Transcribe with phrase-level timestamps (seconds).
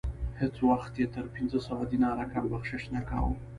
[0.39, 3.33] هیڅ وخت یې تر پنځه سوه دیناره کم بخشش نه کاوه.